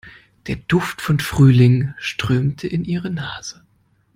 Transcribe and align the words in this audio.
Der 0.47 0.55
Duft 0.55 0.99
von 0.99 1.19
Frühling 1.19 1.93
strömte 1.99 2.67
in 2.67 2.83
ihre 2.85 3.11
Nase. 3.11 3.61